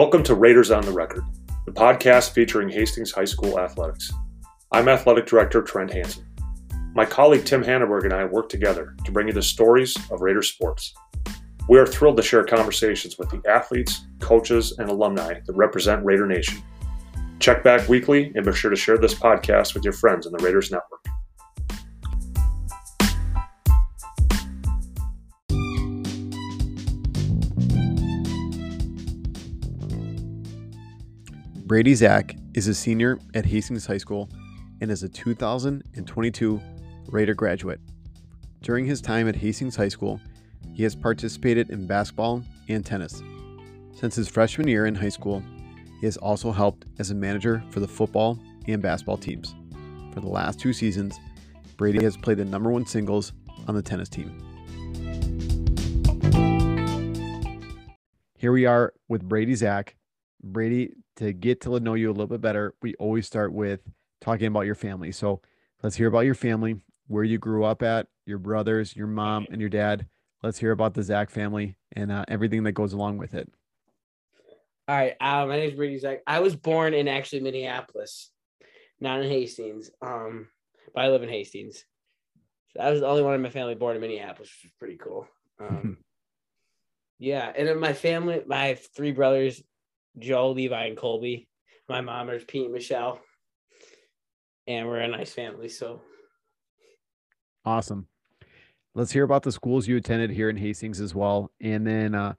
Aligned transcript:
Welcome 0.00 0.22
to 0.22 0.34
Raiders 0.34 0.70
on 0.70 0.82
the 0.82 0.92
Record, 0.92 1.24
the 1.66 1.72
podcast 1.72 2.30
featuring 2.30 2.70
Hastings 2.70 3.12
High 3.12 3.26
School 3.26 3.60
athletics. 3.60 4.10
I'm 4.72 4.88
Athletic 4.88 5.26
Director 5.26 5.60
Trent 5.60 5.92
Hansen. 5.92 6.24
My 6.94 7.04
colleague 7.04 7.44
Tim 7.44 7.62
Hanneberg 7.62 8.04
and 8.04 8.14
I 8.14 8.24
work 8.24 8.48
together 8.48 8.96
to 9.04 9.12
bring 9.12 9.26
you 9.26 9.34
the 9.34 9.42
stories 9.42 9.94
of 10.10 10.22
Raider 10.22 10.40
sports. 10.40 10.94
We 11.68 11.78
are 11.78 11.86
thrilled 11.86 12.16
to 12.16 12.22
share 12.22 12.44
conversations 12.44 13.18
with 13.18 13.28
the 13.28 13.42
athletes, 13.46 14.06
coaches, 14.20 14.74
and 14.78 14.88
alumni 14.88 15.34
that 15.44 15.52
represent 15.52 16.02
Raider 16.02 16.26
Nation. 16.26 16.62
Check 17.38 17.62
back 17.62 17.86
weekly 17.86 18.32
and 18.34 18.42
be 18.42 18.54
sure 18.54 18.70
to 18.70 18.76
share 18.76 18.96
this 18.96 19.12
podcast 19.12 19.74
with 19.74 19.84
your 19.84 19.92
friends 19.92 20.24
in 20.24 20.32
the 20.32 20.42
Raiders 20.42 20.70
Network. 20.70 21.04
Brady 31.70 31.94
Zach 31.94 32.34
is 32.52 32.66
a 32.66 32.74
senior 32.74 33.16
at 33.32 33.46
Hastings 33.46 33.86
High 33.86 33.98
School 33.98 34.28
and 34.80 34.90
is 34.90 35.04
a 35.04 35.08
2022 35.08 36.60
Raider 37.06 37.32
graduate. 37.32 37.78
During 38.60 38.86
his 38.86 39.00
time 39.00 39.28
at 39.28 39.36
Hastings 39.36 39.76
High 39.76 39.86
School, 39.90 40.20
he 40.72 40.82
has 40.82 40.96
participated 40.96 41.70
in 41.70 41.86
basketball 41.86 42.42
and 42.68 42.84
tennis. 42.84 43.22
Since 43.94 44.16
his 44.16 44.26
freshman 44.26 44.66
year 44.66 44.86
in 44.86 44.96
high 44.96 45.10
school, 45.10 45.44
he 46.00 46.06
has 46.06 46.16
also 46.16 46.50
helped 46.50 46.86
as 46.98 47.12
a 47.12 47.14
manager 47.14 47.62
for 47.70 47.78
the 47.78 47.86
football 47.86 48.36
and 48.66 48.82
basketball 48.82 49.18
teams. 49.18 49.54
For 50.12 50.18
the 50.18 50.28
last 50.28 50.58
two 50.58 50.72
seasons, 50.72 51.20
Brady 51.76 52.02
has 52.02 52.16
played 52.16 52.38
the 52.38 52.44
number 52.44 52.72
one 52.72 52.84
singles 52.84 53.32
on 53.68 53.76
the 53.76 53.82
tennis 53.82 54.08
team. 54.08 54.36
Here 58.38 58.50
we 58.50 58.66
are 58.66 58.92
with 59.08 59.22
Brady 59.22 59.54
Zach. 59.54 59.94
Brady, 60.42 60.94
to 61.20 61.34
get 61.34 61.60
to 61.60 61.78
know 61.80 61.92
you 61.92 62.08
a 62.08 62.12
little 62.12 62.26
bit 62.26 62.40
better, 62.40 62.74
we 62.80 62.94
always 62.94 63.26
start 63.26 63.52
with 63.52 63.80
talking 64.22 64.46
about 64.46 64.62
your 64.62 64.74
family. 64.74 65.12
So 65.12 65.42
let's 65.82 65.94
hear 65.94 66.08
about 66.08 66.20
your 66.20 66.34
family, 66.34 66.80
where 67.08 67.24
you 67.24 67.36
grew 67.36 67.62
up 67.62 67.82
at, 67.82 68.06
your 68.24 68.38
brothers, 68.38 68.96
your 68.96 69.06
mom, 69.06 69.46
and 69.50 69.60
your 69.60 69.68
dad. 69.68 70.06
Let's 70.42 70.58
hear 70.58 70.70
about 70.70 70.94
the 70.94 71.02
Zach 71.02 71.28
family 71.28 71.76
and 71.92 72.10
uh, 72.10 72.24
everything 72.26 72.62
that 72.62 72.72
goes 72.72 72.94
along 72.94 73.18
with 73.18 73.34
it. 73.34 73.52
All 74.88 74.96
right. 74.96 75.14
Uh, 75.20 75.44
my 75.44 75.58
name 75.58 75.68
is 75.68 75.76
Brady 75.76 75.98
Zach. 75.98 76.20
I 76.26 76.40
was 76.40 76.56
born 76.56 76.94
in 76.94 77.06
actually 77.06 77.42
Minneapolis, 77.42 78.30
not 78.98 79.20
in 79.20 79.28
Hastings. 79.28 79.90
Um, 80.00 80.48
but 80.94 81.04
I 81.04 81.10
live 81.10 81.22
in 81.22 81.28
Hastings. 81.28 81.84
So 82.70 82.80
I 82.80 82.90
was 82.90 83.00
the 83.00 83.06
only 83.06 83.22
one 83.22 83.34
in 83.34 83.42
my 83.42 83.50
family 83.50 83.74
born 83.74 83.94
in 83.94 84.00
Minneapolis, 84.00 84.50
which 84.56 84.70
is 84.70 84.76
pretty 84.78 84.96
cool. 84.96 85.28
Um, 85.60 85.98
yeah. 87.18 87.52
And 87.54 87.68
then 87.68 87.78
my 87.78 87.92
family, 87.92 88.40
my 88.46 88.78
three 88.96 89.12
brothers, 89.12 89.62
Joe, 90.18 90.50
Levi, 90.50 90.86
and 90.86 90.96
Colby. 90.96 91.48
My 91.88 92.00
mom 92.00 92.30
is 92.30 92.44
Pete 92.44 92.64
and 92.64 92.74
Michelle. 92.74 93.20
And 94.66 94.86
we're 94.86 95.00
a 95.00 95.08
nice 95.08 95.32
family. 95.32 95.68
So 95.68 96.02
awesome. 97.64 98.06
Let's 98.94 99.12
hear 99.12 99.24
about 99.24 99.42
the 99.42 99.52
schools 99.52 99.86
you 99.86 99.96
attended 99.96 100.30
here 100.30 100.50
in 100.50 100.56
Hastings 100.56 101.00
as 101.00 101.14
well. 101.14 101.50
And 101.60 101.86
then 101.86 102.14
uh, 102.14 102.34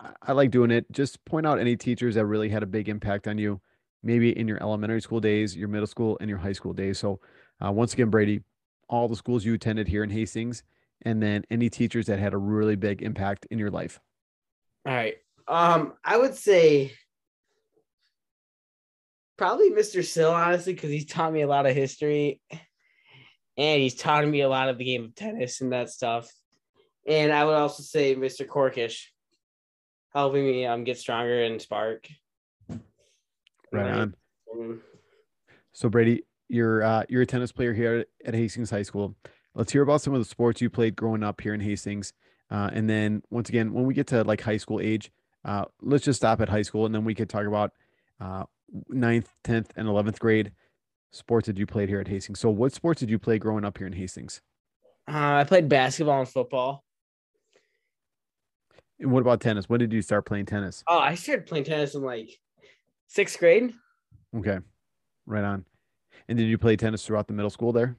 I, 0.00 0.10
I 0.22 0.32
like 0.32 0.50
doing 0.50 0.70
it. 0.70 0.90
Just 0.90 1.24
point 1.24 1.46
out 1.46 1.58
any 1.58 1.76
teachers 1.76 2.14
that 2.14 2.26
really 2.26 2.48
had 2.48 2.62
a 2.62 2.66
big 2.66 2.88
impact 2.88 3.28
on 3.28 3.38
you, 3.38 3.60
maybe 4.02 4.36
in 4.38 4.48
your 4.48 4.60
elementary 4.62 5.00
school 5.00 5.20
days, 5.20 5.56
your 5.56 5.68
middle 5.68 5.86
school, 5.86 6.16
and 6.20 6.28
your 6.28 6.38
high 6.38 6.52
school 6.52 6.72
days. 6.72 6.98
So, 6.98 7.20
uh, 7.64 7.70
once 7.70 7.92
again, 7.92 8.10
Brady, 8.10 8.40
all 8.88 9.08
the 9.08 9.16
schools 9.16 9.44
you 9.44 9.54
attended 9.54 9.86
here 9.86 10.02
in 10.02 10.10
Hastings, 10.10 10.62
and 11.02 11.22
then 11.22 11.44
any 11.50 11.68
teachers 11.68 12.06
that 12.06 12.18
had 12.18 12.34
a 12.34 12.38
really 12.38 12.76
big 12.76 13.02
impact 13.02 13.46
in 13.50 13.58
your 13.58 13.70
life. 13.70 14.00
All 14.86 14.94
right. 14.94 15.16
Um, 15.48 15.94
I 16.04 16.16
would 16.16 16.34
say 16.34 16.92
probably 19.42 19.70
Mr. 19.70 20.04
Sill, 20.04 20.30
honestly, 20.30 20.72
because 20.72 20.90
he's 20.90 21.04
taught 21.04 21.32
me 21.32 21.40
a 21.40 21.48
lot 21.48 21.66
of 21.66 21.74
history 21.74 22.40
and 23.56 23.82
he's 23.82 23.96
taught 23.96 24.24
me 24.24 24.42
a 24.42 24.48
lot 24.48 24.68
of 24.68 24.78
the 24.78 24.84
game 24.84 25.06
of 25.06 25.16
tennis 25.16 25.60
and 25.60 25.72
that 25.72 25.90
stuff. 25.90 26.30
And 27.08 27.32
I 27.32 27.44
would 27.44 27.56
also 27.56 27.82
say 27.82 28.14
Mr. 28.14 28.46
Corkish, 28.46 29.06
helping 30.14 30.46
me 30.46 30.64
um 30.64 30.84
get 30.84 30.96
stronger 30.96 31.42
and 31.42 31.60
spark. 31.60 32.06
Right 33.72 33.90
on. 33.90 34.14
So 35.72 35.88
Brady, 35.88 36.22
you're 36.48 36.84
uh, 36.84 37.02
you're 37.08 37.22
a 37.22 37.26
tennis 37.26 37.50
player 37.50 37.74
here 37.74 38.04
at 38.24 38.34
Hastings 38.34 38.70
High 38.70 38.82
School. 38.82 39.16
Let's 39.56 39.72
hear 39.72 39.82
about 39.82 40.02
some 40.02 40.14
of 40.14 40.20
the 40.20 40.24
sports 40.24 40.60
you 40.60 40.70
played 40.70 40.94
growing 40.94 41.24
up 41.24 41.40
here 41.40 41.52
in 41.52 41.58
Hastings, 41.58 42.12
uh, 42.48 42.70
and 42.72 42.88
then 42.88 43.24
once 43.30 43.48
again, 43.48 43.72
when 43.72 43.86
we 43.86 43.94
get 43.94 44.06
to 44.08 44.22
like 44.22 44.40
high 44.40 44.58
school 44.58 44.78
age, 44.78 45.10
uh, 45.44 45.64
let's 45.80 46.04
just 46.04 46.18
stop 46.18 46.40
at 46.40 46.48
high 46.48 46.62
school, 46.62 46.86
and 46.86 46.94
then 46.94 47.04
we 47.04 47.12
could 47.12 47.28
talk 47.28 47.46
about 47.46 47.72
uh, 48.20 48.44
ninth, 48.88 49.32
tenth, 49.44 49.72
and 49.76 49.88
eleventh 49.88 50.18
grade 50.18 50.52
sports 51.12 51.46
did 51.46 51.58
you 51.58 51.66
play 51.66 51.86
here 51.86 52.00
at 52.00 52.08
Hastings? 52.08 52.40
So, 52.40 52.50
what 52.50 52.72
sports 52.72 53.00
did 53.00 53.10
you 53.10 53.18
play 53.18 53.38
growing 53.38 53.64
up 53.64 53.78
here 53.78 53.86
in 53.86 53.92
Hastings? 53.92 54.40
Uh, 55.08 55.34
I 55.36 55.44
played 55.44 55.68
basketball 55.68 56.20
and 56.20 56.28
football. 56.28 56.84
And 58.98 59.10
what 59.10 59.20
about 59.20 59.40
tennis? 59.40 59.68
When 59.68 59.80
did 59.80 59.92
you 59.92 60.02
start 60.02 60.26
playing 60.26 60.46
tennis? 60.46 60.82
Oh, 60.86 60.98
I 60.98 61.14
started 61.14 61.46
playing 61.46 61.64
tennis 61.64 61.94
in 61.94 62.02
like 62.02 62.30
sixth 63.08 63.38
grade. 63.38 63.74
Okay, 64.36 64.58
right 65.26 65.44
on. 65.44 65.64
And 66.28 66.38
did 66.38 66.46
you 66.48 66.58
play 66.58 66.76
tennis 66.76 67.04
throughout 67.04 67.26
the 67.26 67.34
middle 67.34 67.50
school 67.50 67.72
there? 67.72 67.96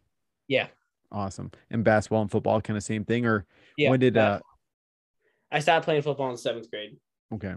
Yeah. 0.48 0.68
Awesome. 1.12 1.52
And 1.70 1.84
basketball 1.84 2.22
and 2.22 2.32
football, 2.32 2.60
kind 2.62 2.78
of 2.78 2.84
same 2.84 3.06
thing, 3.06 3.26
or 3.26 3.46
yeah, 3.78 3.90
when 3.90 4.00
did 4.00 4.18
uh? 4.18 4.40
I 5.52 5.60
stopped 5.60 5.86
playing 5.86 6.02
football 6.02 6.32
in 6.32 6.38
seventh 6.38 6.72
grade. 6.72 6.98
Okay, 7.34 7.54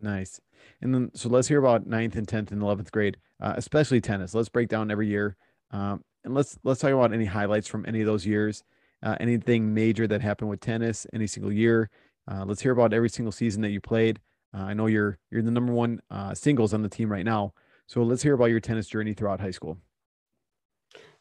nice. 0.00 0.40
And 0.80 0.94
then, 0.94 1.10
so 1.14 1.28
let's 1.28 1.48
hear 1.48 1.58
about 1.58 1.86
ninth 1.86 2.16
and 2.16 2.26
10th 2.26 2.52
and 2.52 2.62
11th 2.62 2.90
grade, 2.90 3.16
uh, 3.40 3.54
especially 3.56 4.00
tennis. 4.00 4.34
Let's 4.34 4.48
break 4.48 4.68
down 4.68 4.90
every 4.90 5.08
year. 5.08 5.36
Um, 5.70 6.02
and 6.24 6.34
let's, 6.34 6.58
let's 6.64 6.80
talk 6.80 6.92
about 6.92 7.12
any 7.12 7.24
highlights 7.24 7.68
from 7.68 7.84
any 7.86 8.00
of 8.00 8.06
those 8.06 8.26
years, 8.26 8.64
uh, 9.02 9.16
anything 9.20 9.74
major 9.74 10.06
that 10.06 10.20
happened 10.20 10.50
with 10.50 10.60
tennis 10.60 11.06
any 11.12 11.26
single 11.26 11.52
year. 11.52 11.90
Uh, 12.30 12.44
let's 12.46 12.62
hear 12.62 12.72
about 12.72 12.94
every 12.94 13.10
single 13.10 13.32
season 13.32 13.62
that 13.62 13.70
you 13.70 13.80
played. 13.80 14.20
Uh, 14.56 14.62
I 14.62 14.74
know 14.74 14.86
you're, 14.86 15.18
you're 15.30 15.42
the 15.42 15.50
number 15.50 15.72
one 15.72 16.00
uh, 16.10 16.34
singles 16.34 16.72
on 16.72 16.82
the 16.82 16.88
team 16.88 17.10
right 17.10 17.24
now. 17.24 17.52
So 17.86 18.02
let's 18.02 18.22
hear 18.22 18.34
about 18.34 18.46
your 18.46 18.60
tennis 18.60 18.86
journey 18.86 19.12
throughout 19.12 19.40
high 19.40 19.50
school. 19.50 19.78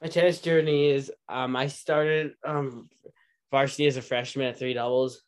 My 0.01 0.07
tennis 0.07 0.39
journey 0.39 0.89
is, 0.89 1.11
um, 1.27 1.55
I 1.55 1.67
started 1.67 2.33
um, 2.45 2.89
varsity 3.51 3.87
as 3.87 3.97
a 3.97 4.01
freshman 4.01 4.47
at 4.47 4.57
three 4.57 4.73
doubles. 4.73 5.23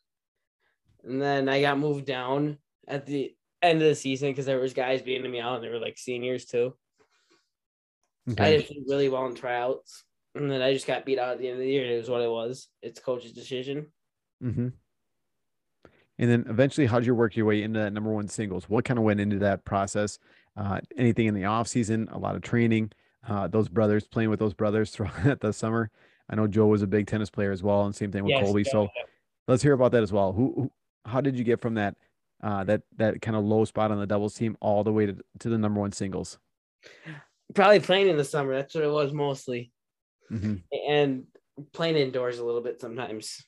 And 1.04 1.20
then 1.20 1.48
I 1.48 1.60
got 1.60 1.78
moved 1.78 2.06
down 2.06 2.58
at 2.86 3.06
the 3.06 3.34
end 3.62 3.82
of 3.82 3.88
the 3.88 3.94
season 3.94 4.30
because 4.30 4.46
there 4.46 4.60
was 4.60 4.74
guys 4.74 5.02
beating 5.02 5.30
me 5.30 5.40
out 5.40 5.56
and 5.56 5.64
they 5.64 5.68
were 5.68 5.78
like 5.78 5.98
seniors 5.98 6.44
too. 6.44 6.74
Okay. 8.30 8.44
I 8.44 8.56
did 8.58 8.76
really 8.88 9.08
well 9.08 9.26
in 9.26 9.34
tryouts, 9.34 10.04
and 10.34 10.50
then 10.50 10.60
I 10.60 10.72
just 10.72 10.86
got 10.86 11.04
beat 11.04 11.18
out 11.18 11.32
at 11.32 11.38
the 11.38 11.48
end 11.48 11.54
of 11.54 11.60
the 11.60 11.70
year. 11.70 11.86
It 11.86 11.98
was 11.98 12.10
what 12.10 12.22
it 12.22 12.30
was. 12.30 12.68
It's 12.82 12.98
coach's 12.98 13.32
decision. 13.32 13.86
Mm-hmm. 14.42 14.68
And 16.18 16.30
then 16.30 16.46
eventually, 16.48 16.86
how 16.86 16.98
did 16.98 17.06
you 17.06 17.14
work 17.14 17.36
your 17.36 17.46
way 17.46 17.62
into 17.62 17.78
that 17.78 17.92
number 17.92 18.10
one 18.10 18.26
singles? 18.26 18.68
What 18.68 18.84
kind 18.84 18.98
of 18.98 19.04
went 19.04 19.20
into 19.20 19.38
that 19.40 19.64
process? 19.64 20.18
Uh, 20.56 20.80
anything 20.96 21.26
in 21.26 21.34
the 21.34 21.44
off 21.44 21.68
season? 21.68 22.08
A 22.10 22.18
lot 22.18 22.34
of 22.34 22.42
training. 22.42 22.90
Uh, 23.28 23.48
those 23.48 23.68
brothers 23.68 24.06
playing 24.06 24.30
with 24.30 24.38
those 24.38 24.54
brothers 24.54 24.90
throughout 24.92 25.40
the 25.40 25.52
summer. 25.52 25.90
I 26.28 26.34
know 26.34 26.48
Joe 26.48 26.66
was 26.66 26.82
a 26.82 26.86
big 26.86 27.06
tennis 27.06 27.30
player 27.30 27.52
as 27.52 27.62
well, 27.62 27.84
and 27.84 27.94
same 27.94 28.10
thing 28.10 28.24
with 28.24 28.30
yes, 28.30 28.44
Colby. 28.44 28.64
So 28.64 28.88
let's 29.46 29.62
hear 29.62 29.74
about 29.74 29.92
that 29.92 30.02
as 30.02 30.12
well. 30.12 30.32
Who, 30.32 30.52
who, 30.56 30.70
how 31.04 31.20
did 31.20 31.38
you 31.38 31.44
get 31.44 31.60
from 31.60 31.74
that 31.74 31.94
uh, 32.46 32.62
that 32.62 32.82
that 32.96 33.20
kind 33.20 33.36
of 33.36 33.44
low 33.44 33.64
spot 33.64 33.90
on 33.90 33.98
the 33.98 34.06
doubles 34.06 34.34
team 34.34 34.56
all 34.60 34.84
the 34.84 34.92
way 34.92 35.06
to, 35.06 35.16
to 35.40 35.48
the 35.48 35.58
number 35.58 35.80
one 35.80 35.90
singles? 35.90 36.38
Probably 37.54 37.80
playing 37.80 38.08
in 38.08 38.16
the 38.16 38.24
summer. 38.24 38.54
That's 38.54 38.72
what 38.72 38.84
it 38.84 38.90
was 38.90 39.12
mostly, 39.12 39.72
mm-hmm. 40.30 40.54
and 40.88 41.24
playing 41.72 41.96
indoors 41.96 42.38
a 42.38 42.44
little 42.44 42.60
bit 42.60 42.80
sometimes. 42.80 43.44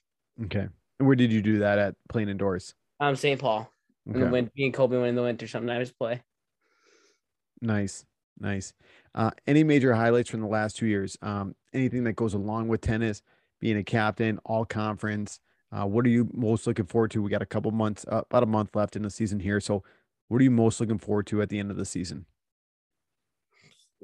Okay, 0.46 0.66
where 0.98 1.14
did 1.14 1.32
you 1.32 1.42
do 1.42 1.60
that 1.60 1.78
at? 1.78 1.94
Playing 2.08 2.28
indoors? 2.28 2.74
Um, 2.98 3.14
St. 3.14 3.40
Paul. 3.40 3.70
Okay. 4.10 4.20
And 4.20 4.32
when 4.32 4.50
me 4.56 4.64
and 4.64 4.74
Colby 4.74 4.96
went 4.96 5.10
in 5.10 5.14
the 5.14 5.22
winter, 5.22 5.46
sometimes 5.46 5.92
play. 5.92 6.20
Nice, 7.60 8.04
nice. 8.40 8.72
Uh, 9.14 9.30
any 9.46 9.62
major 9.62 9.94
highlights 9.94 10.28
from 10.30 10.40
the 10.40 10.48
last 10.48 10.76
two 10.76 10.86
years? 10.86 11.16
Um, 11.22 11.54
anything 11.72 12.02
that 12.04 12.14
goes 12.14 12.34
along 12.34 12.66
with 12.66 12.80
tennis, 12.80 13.22
being 13.60 13.76
a 13.76 13.84
captain, 13.84 14.40
all 14.44 14.64
conference, 14.64 15.38
uh, 15.70 15.84
what 15.84 16.06
are 16.06 16.08
you 16.08 16.28
most 16.32 16.66
looking 16.66 16.86
forward 16.86 17.10
to? 17.10 17.22
We 17.22 17.30
got 17.30 17.42
a 17.42 17.46
couple 17.46 17.70
months, 17.70 18.04
uh, 18.08 18.22
about 18.30 18.42
a 18.42 18.46
month 18.46 18.74
left 18.74 18.96
in 18.96 19.02
the 19.02 19.10
season 19.10 19.40
here. 19.40 19.60
So, 19.60 19.82
what 20.28 20.40
are 20.40 20.44
you 20.44 20.50
most 20.50 20.80
looking 20.80 20.98
forward 20.98 21.26
to 21.28 21.42
at 21.42 21.48
the 21.48 21.58
end 21.58 21.70
of 21.70 21.76
the 21.76 21.84
season? 21.84 22.26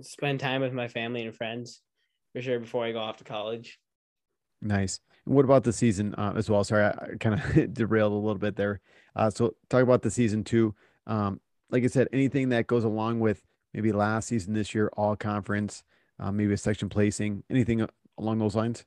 Spend 0.00 0.40
time 0.40 0.60
with 0.60 0.72
my 0.72 0.88
family 0.88 1.24
and 1.24 1.34
friends 1.34 1.80
for 2.34 2.42
sure 2.42 2.58
before 2.58 2.84
I 2.84 2.92
go 2.92 2.98
off 2.98 3.18
to 3.18 3.24
college. 3.24 3.78
Nice. 4.60 5.00
And 5.24 5.34
what 5.34 5.44
about 5.44 5.64
the 5.64 5.72
season 5.72 6.14
uh, 6.14 6.34
as 6.36 6.50
well? 6.50 6.64
Sorry, 6.64 6.84
I, 6.84 6.88
I 6.90 7.08
kind 7.18 7.40
of 7.40 7.74
derailed 7.74 8.12
a 8.12 8.16
little 8.16 8.38
bit 8.38 8.56
there. 8.56 8.80
Uh, 9.16 9.30
so, 9.30 9.54
talk 9.70 9.82
about 9.82 10.02
the 10.02 10.10
season 10.10 10.44
too. 10.44 10.74
Um, 11.06 11.40
like 11.70 11.84
I 11.84 11.88
said, 11.88 12.08
anything 12.12 12.50
that 12.50 12.66
goes 12.66 12.84
along 12.84 13.20
with 13.20 13.42
maybe 13.72 13.90
last 13.90 14.28
season, 14.28 14.52
this 14.52 14.74
year, 14.74 14.90
all 14.96 15.16
conference, 15.16 15.82
uh, 16.20 16.30
maybe 16.30 16.52
a 16.52 16.58
section 16.58 16.88
placing, 16.88 17.42
anything 17.50 17.86
along 18.18 18.38
those 18.38 18.54
lines? 18.54 18.84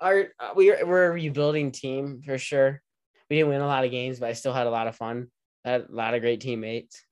Our 0.00 0.28
uh, 0.38 0.52
we 0.54 0.72
we're 0.84 1.06
a 1.06 1.10
rebuilding 1.10 1.72
team 1.72 2.22
for 2.24 2.38
sure. 2.38 2.82
We 3.28 3.36
didn't 3.36 3.50
win 3.50 3.60
a 3.60 3.66
lot 3.66 3.84
of 3.84 3.90
games, 3.90 4.20
but 4.20 4.28
I 4.28 4.32
still 4.32 4.52
had 4.52 4.66
a 4.66 4.70
lot 4.70 4.86
of 4.86 4.96
fun. 4.96 5.28
I 5.64 5.70
Had 5.70 5.86
a 5.90 5.94
lot 5.94 6.14
of 6.14 6.20
great 6.20 6.40
teammates. 6.40 7.02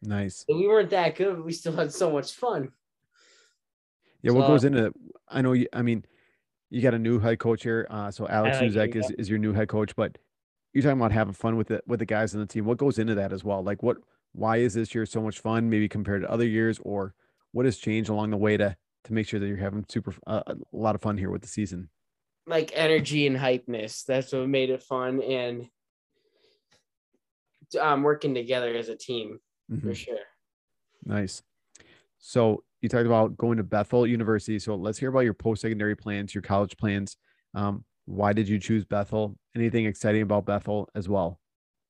Nice. 0.00 0.44
We 0.48 0.66
weren't 0.66 0.90
that 0.90 1.16
good, 1.16 1.36
but 1.36 1.44
we 1.44 1.52
still 1.52 1.72
had 1.72 1.92
so 1.92 2.10
much 2.10 2.32
fun. 2.32 2.70
Yeah, 4.22 4.32
what 4.32 4.46
goes 4.46 4.64
into? 4.64 4.92
I 5.28 5.42
know. 5.42 5.52
You, 5.52 5.66
I 5.72 5.82
mean, 5.82 6.04
you 6.70 6.80
got 6.80 6.94
a 6.94 6.98
new 6.98 7.18
head 7.18 7.38
coach 7.38 7.62
here. 7.62 7.86
Uh, 7.90 8.10
so 8.10 8.26
Alex 8.26 8.58
like 8.74 8.96
it, 8.96 8.98
is, 8.98 9.10
is 9.12 9.28
your 9.28 9.38
new 9.38 9.52
head 9.52 9.68
coach, 9.68 9.94
but 9.96 10.16
you're 10.72 10.82
talking 10.82 10.98
about 10.98 11.12
having 11.12 11.34
fun 11.34 11.56
with 11.56 11.68
the 11.68 11.82
with 11.86 11.98
the 11.98 12.06
guys 12.06 12.34
on 12.34 12.40
the 12.40 12.46
team. 12.46 12.64
What 12.64 12.78
goes 12.78 12.98
into 12.98 13.14
that 13.16 13.32
as 13.32 13.44
well? 13.44 13.62
Like, 13.62 13.82
what? 13.82 13.98
Why 14.32 14.56
is 14.56 14.74
this 14.74 14.94
year 14.94 15.06
so 15.06 15.22
much 15.22 15.38
fun? 15.38 15.70
Maybe 15.70 15.88
compared 15.88 16.22
to 16.22 16.30
other 16.30 16.46
years, 16.46 16.80
or 16.82 17.14
what 17.52 17.66
has 17.66 17.76
changed 17.76 18.10
along 18.10 18.30
the 18.30 18.36
way 18.36 18.56
to 18.56 18.76
to 19.04 19.12
make 19.12 19.28
sure 19.28 19.38
that 19.38 19.46
you're 19.46 19.56
having 19.56 19.84
super 19.88 20.14
uh, 20.26 20.42
a 20.46 20.56
lot 20.72 20.94
of 20.94 21.02
fun 21.02 21.18
here 21.18 21.30
with 21.30 21.42
the 21.42 21.48
season? 21.48 21.88
Like 22.46 22.72
energy 22.74 23.26
and 23.26 23.36
hypeness. 23.36 24.04
That's 24.04 24.32
what 24.32 24.48
made 24.48 24.70
it 24.70 24.82
fun 24.82 25.22
and 25.22 25.66
um 27.80 28.02
working 28.02 28.34
together 28.34 28.74
as 28.76 28.88
a 28.88 28.96
team 28.96 29.40
Mhm. 29.72 29.82
for 29.82 29.94
sure. 29.94 30.18
Nice. 31.04 31.42
So 32.18 32.62
you 32.82 32.88
talked 32.88 33.06
about 33.06 33.36
going 33.36 33.56
to 33.56 33.64
Bethel 33.64 34.06
University. 34.06 34.58
So 34.58 34.76
let's 34.76 34.98
hear 34.98 35.08
about 35.08 35.20
your 35.20 35.34
post-secondary 35.34 35.96
plans, 35.96 36.34
your 36.34 36.42
college 36.42 36.76
plans. 36.76 37.16
Um, 37.54 37.84
why 38.04 38.32
did 38.32 38.48
you 38.48 38.58
choose 38.58 38.84
Bethel? 38.84 39.38
Anything 39.56 39.86
exciting 39.86 40.22
about 40.22 40.44
Bethel 40.44 40.88
as 40.94 41.08
well? 41.08 41.40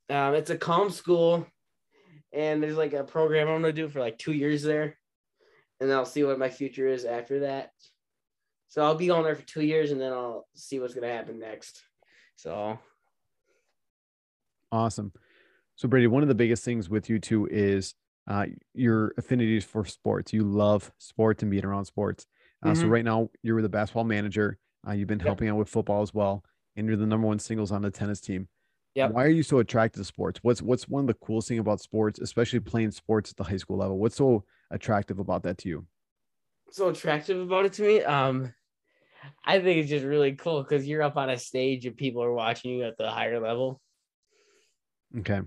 Um, 0.09 0.35
it's 0.35 0.51
a 0.51 0.57
calm 0.57 0.91
school, 0.91 1.47
and 2.33 2.63
there's 2.63 2.77
like 2.77 2.93
a 2.93 3.05
program 3.05 3.49
I'm 3.49 3.61
gonna 3.61 3.73
do 3.73 3.89
for 3.89 4.01
like 4.01 4.19
two 4.19 4.33
years 4.33 4.63
there, 4.63 4.99
and 5.81 5.93
I'll 5.93 6.07
see 6.07 6.23
what 6.25 6.39
my 6.39 6.49
future 6.49 6.87
is 6.87 7.05
after 7.05 7.41
that. 7.41 7.73
So 8.75 8.83
I'll 8.83 8.97
be 8.97 9.07
going 9.07 9.23
there 9.23 9.37
for 9.37 9.47
two 9.47 9.63
years, 9.63 9.93
and 9.93 10.01
then 10.01 10.13
I'll 10.13 10.49
see 10.57 10.81
what's 10.81 10.95
gonna 10.95 11.07
happen 11.07 11.39
next. 11.39 11.81
So 12.35 12.77
Awesome. 14.73 15.13
So 15.77 15.87
Brady, 15.87 16.09
one 16.09 16.23
of 16.23 16.29
the 16.29 16.35
biggest 16.35 16.65
things 16.65 16.91
with 16.91 17.09
you 17.09 17.21
too 17.21 17.47
is 17.53 17.95
uh, 18.27 18.47
your 18.73 19.15
affinities 19.17 19.65
for 19.65 19.85
sports. 19.85 20.33
You 20.33 20.43
love 20.43 20.91
sports 20.99 21.45
and 21.45 21.53
being 21.53 21.65
around 21.65 21.85
sports. 21.85 22.27
Uh, 22.65 22.75
So 22.75 22.89
Mhm. 22.89 22.91
right 22.91 23.05
now 23.05 23.31
you're 23.45 23.63
the 23.63 23.69
basketball 23.69 24.03
manager. 24.03 24.59
Uh, 24.85 24.91
you've 24.91 25.07
been 25.07 25.21
Yep. 25.21 25.27
helping 25.27 25.49
out 25.51 25.57
with 25.57 25.69
football 25.69 26.03
as 26.03 26.13
well, 26.13 26.45
and 26.75 26.89
you're 26.89 26.97
the 26.97 27.07
number 27.07 27.29
one 27.29 27.39
singles 27.39 27.71
on 27.71 27.83
the 27.83 27.93
tennis 27.93 28.21
team. 28.21 28.49
Yep. 28.97 29.13
Why 29.13 29.25
are 29.25 29.29
you 29.29 29.45
so 29.45 29.61
attracted 29.61 30.01
to 30.01 30.05
sports? 30.05 30.43
What's 30.43 30.61
what's 30.63 30.89
one 30.89 31.03
of 31.05 31.07
the 31.07 31.15
coolest 31.15 31.47
thing 31.47 31.61
about 31.61 31.81
sports, 31.81 32.19
especially 32.19 32.59
playing 32.59 32.91
sports 32.91 33.31
at 33.31 33.37
the 33.37 33.45
high 33.45 33.57
school 33.59 33.77
level? 33.77 33.99
What's 34.01 34.17
so 34.17 34.45
attractive 34.73 35.21
about 35.21 35.45
that 35.45 35.59
to 35.59 35.69
you? 35.69 35.87
so 36.73 36.89
attractive 36.89 37.41
about 37.41 37.67
it 37.67 37.73
to 37.75 37.83
me. 37.83 38.03
Um, 38.03 38.53
I 39.45 39.61
think 39.61 39.79
it's 39.79 39.91
just 39.91 40.05
really 40.05 40.33
cool 40.33 40.63
because 40.63 40.87
you're 40.87 41.03
up 41.03 41.17
on 41.17 41.31
a 41.31 41.39
stage 41.39 41.87
and 41.87 41.97
people 41.97 42.23
are 42.23 42.33
watching 42.33 42.73
you 42.73 42.85
at 42.85 42.97
the 42.97 43.11
higher 43.11 43.41
level. 43.41 43.81
Okay. 45.19 45.41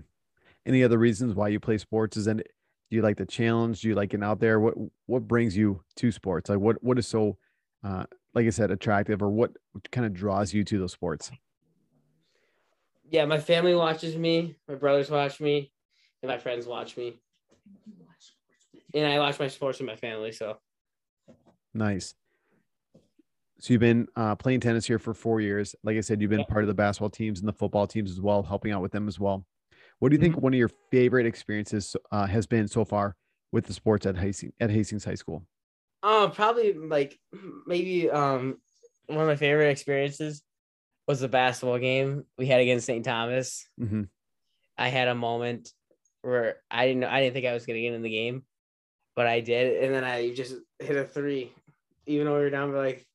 Any 0.66 0.84
other 0.84 0.98
reasons 0.98 1.34
why 1.34 1.48
you 1.48 1.60
play 1.60 1.78
sports? 1.78 2.16
Is 2.16 2.26
that 2.26 2.36
do 2.36 2.96
you 2.96 3.02
like 3.02 3.16
the 3.16 3.26
challenge? 3.26 3.82
Do 3.82 3.88
you 3.88 3.94
like 3.94 4.10
getting 4.10 4.24
out 4.24 4.40
there? 4.40 4.60
What 4.60 4.74
what 5.06 5.28
brings 5.28 5.56
you 5.56 5.82
to 5.96 6.10
sports? 6.10 6.48
Like 6.50 6.58
what 6.58 6.82
what 6.82 6.98
is 6.98 7.06
so 7.06 7.36
uh 7.84 8.04
like 8.34 8.46
I 8.46 8.50
said, 8.50 8.70
attractive 8.70 9.22
or 9.22 9.30
what 9.30 9.52
kind 9.90 10.06
of 10.06 10.12
draws 10.12 10.52
you 10.52 10.62
to 10.64 10.78
those 10.78 10.92
sports? 10.92 11.30
Yeah, 13.10 13.24
my 13.24 13.38
family 13.38 13.74
watches 13.74 14.16
me, 14.16 14.56
my 14.68 14.74
brothers 14.74 15.10
watch 15.10 15.40
me, 15.40 15.72
and 16.22 16.30
my 16.30 16.38
friends 16.38 16.66
watch 16.66 16.96
me, 16.96 17.18
and 18.94 19.06
I 19.06 19.18
watch 19.18 19.38
my 19.40 19.48
sports 19.48 19.78
with 19.78 19.86
my 19.86 19.96
family. 19.96 20.32
So 20.32 20.58
Nice. 21.74 22.14
So 23.60 23.72
you've 23.72 23.80
been 23.80 24.06
uh, 24.14 24.36
playing 24.36 24.60
tennis 24.60 24.86
here 24.86 24.98
for 24.98 25.14
four 25.14 25.40
years. 25.40 25.74
Like 25.82 25.96
I 25.96 26.00
said, 26.00 26.20
you've 26.20 26.30
been 26.30 26.40
Yeah. 26.40 26.44
part 26.44 26.62
of 26.62 26.68
the 26.68 26.74
basketball 26.74 27.10
teams 27.10 27.40
and 27.40 27.48
the 27.48 27.52
football 27.52 27.86
teams 27.86 28.10
as 28.10 28.20
well, 28.20 28.42
helping 28.42 28.72
out 28.72 28.82
with 28.82 28.92
them 28.92 29.08
as 29.08 29.18
well. 29.18 29.44
What 29.98 30.10
do 30.10 30.14
you 30.14 30.20
think 30.20 30.36
Mm-hmm. 30.36 30.42
one 30.42 30.54
of 30.54 30.58
your 30.58 30.70
favorite 30.92 31.26
experiences 31.26 31.96
uh, 32.12 32.26
has 32.26 32.46
been 32.46 32.68
so 32.68 32.84
far 32.84 33.16
with 33.50 33.66
the 33.66 33.72
sports 33.72 34.06
at 34.06 34.16
Hastings, 34.16 34.52
at 34.60 34.70
Hastings 34.70 35.04
High 35.04 35.16
School? 35.16 35.44
Uh, 36.02 36.28
probably 36.30 36.72
like 36.74 37.18
maybe 37.66 38.10
um 38.10 38.60
one 39.06 39.20
of 39.20 39.26
my 39.26 39.36
favorite 39.36 39.70
experiences 39.70 40.42
was 41.08 41.20
the 41.20 41.28
basketball 41.28 41.78
game 41.78 42.24
we 42.36 42.46
had 42.46 42.60
against 42.60 42.86
St. 42.86 43.04
Thomas. 43.04 43.68
hmm 43.78 44.02
I 44.76 44.88
had 44.88 45.08
a 45.08 45.14
moment 45.14 45.72
where 46.22 46.62
I 46.70 46.86
didn't 46.86 47.00
know 47.00 47.08
I 47.08 47.20
didn't 47.20 47.34
think 47.34 47.46
I 47.46 47.54
was 47.54 47.66
gonna 47.66 47.80
get 47.80 47.94
in 47.94 48.02
the 48.02 48.10
game, 48.10 48.44
but 49.16 49.26
I 49.26 49.40
did, 49.40 49.82
and 49.84 49.94
then 49.94 50.04
I 50.04 50.34
just 50.34 50.56
hit 50.78 50.96
a 50.96 51.04
three, 51.04 51.52
even 52.06 52.26
though 52.26 52.34
we 52.34 52.40
were 52.44 52.50
down 52.50 52.72
by 52.72 52.78
like 52.78 53.07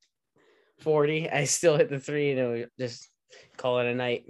forty. 0.80 1.30
I 1.30 1.46
still 1.46 1.78
hit 1.78 1.90
the 1.90 2.00
three, 2.00 2.32
and 2.32 2.40
it 2.58 2.72
just 2.80 3.10
call 3.58 3.80
it 3.80 3.86
a 3.88 3.96
night. 3.96 4.26